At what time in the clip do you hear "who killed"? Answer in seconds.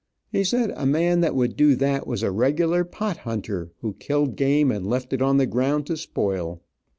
3.81-4.35